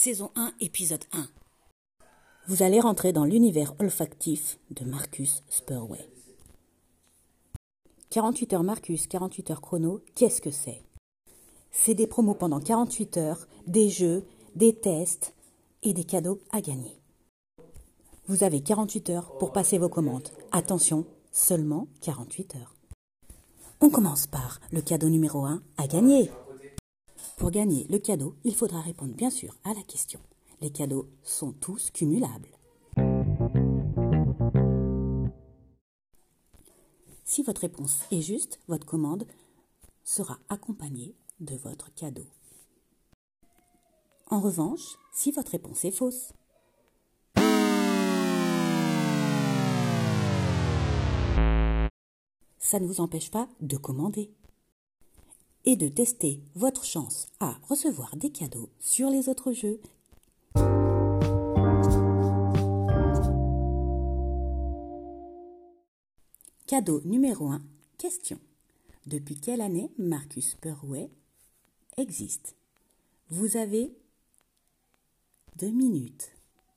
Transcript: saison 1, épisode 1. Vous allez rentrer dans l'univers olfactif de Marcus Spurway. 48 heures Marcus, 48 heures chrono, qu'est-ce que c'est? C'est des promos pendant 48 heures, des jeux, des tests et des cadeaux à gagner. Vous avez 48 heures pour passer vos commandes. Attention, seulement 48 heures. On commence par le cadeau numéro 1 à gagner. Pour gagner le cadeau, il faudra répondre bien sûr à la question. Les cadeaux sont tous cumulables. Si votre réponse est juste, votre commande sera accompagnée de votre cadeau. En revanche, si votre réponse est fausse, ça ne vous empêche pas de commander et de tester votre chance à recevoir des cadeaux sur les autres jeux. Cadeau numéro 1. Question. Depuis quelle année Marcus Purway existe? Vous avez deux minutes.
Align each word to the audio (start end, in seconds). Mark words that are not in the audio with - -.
saison 0.00 0.30
1, 0.36 0.52
épisode 0.60 1.04
1. 1.12 1.26
Vous 2.46 2.62
allez 2.62 2.78
rentrer 2.78 3.12
dans 3.12 3.24
l'univers 3.24 3.74
olfactif 3.80 4.60
de 4.70 4.84
Marcus 4.84 5.42
Spurway. 5.48 6.08
48 8.10 8.52
heures 8.52 8.62
Marcus, 8.62 9.08
48 9.08 9.50
heures 9.50 9.60
chrono, 9.60 10.00
qu'est-ce 10.14 10.40
que 10.40 10.52
c'est? 10.52 10.84
C'est 11.72 11.96
des 11.96 12.06
promos 12.06 12.34
pendant 12.34 12.60
48 12.60 13.16
heures, 13.16 13.48
des 13.66 13.88
jeux, 13.88 14.24
des 14.54 14.72
tests 14.72 15.34
et 15.82 15.92
des 15.94 16.04
cadeaux 16.04 16.38
à 16.52 16.60
gagner. 16.60 17.00
Vous 18.28 18.44
avez 18.44 18.60
48 18.60 19.10
heures 19.10 19.36
pour 19.38 19.50
passer 19.50 19.78
vos 19.78 19.88
commandes. 19.88 20.28
Attention, 20.52 21.06
seulement 21.32 21.88
48 22.02 22.54
heures. 22.54 22.76
On 23.80 23.90
commence 23.90 24.28
par 24.28 24.60
le 24.70 24.80
cadeau 24.80 25.08
numéro 25.08 25.44
1 25.44 25.60
à 25.76 25.88
gagner. 25.88 26.30
Pour 27.38 27.52
gagner 27.52 27.86
le 27.88 27.98
cadeau, 27.98 28.34
il 28.42 28.52
faudra 28.52 28.80
répondre 28.80 29.14
bien 29.14 29.30
sûr 29.30 29.56
à 29.62 29.72
la 29.72 29.82
question. 29.82 30.18
Les 30.60 30.70
cadeaux 30.70 31.08
sont 31.22 31.52
tous 31.52 31.92
cumulables. 31.92 32.48
Si 37.24 37.44
votre 37.44 37.60
réponse 37.60 38.00
est 38.10 38.22
juste, 38.22 38.58
votre 38.66 38.86
commande 38.86 39.24
sera 40.02 40.40
accompagnée 40.48 41.14
de 41.38 41.54
votre 41.54 41.94
cadeau. 41.94 42.26
En 44.30 44.40
revanche, 44.40 44.96
si 45.12 45.30
votre 45.30 45.52
réponse 45.52 45.84
est 45.84 45.92
fausse, 45.92 46.32
ça 52.58 52.80
ne 52.80 52.86
vous 52.86 53.00
empêche 53.00 53.30
pas 53.30 53.48
de 53.60 53.76
commander 53.76 54.32
et 55.68 55.76
de 55.76 55.88
tester 55.88 56.40
votre 56.54 56.82
chance 56.82 57.28
à 57.40 57.58
recevoir 57.68 58.16
des 58.16 58.30
cadeaux 58.30 58.70
sur 58.80 59.10
les 59.10 59.28
autres 59.28 59.52
jeux. 59.52 59.82
Cadeau 66.66 67.02
numéro 67.04 67.48
1. 67.48 67.60
Question. 67.98 68.38
Depuis 69.04 69.38
quelle 69.38 69.60
année 69.60 69.90
Marcus 69.98 70.54
Purway 70.54 71.10
existe? 71.98 72.56
Vous 73.28 73.58
avez 73.58 73.92
deux 75.56 75.68
minutes. 75.68 76.37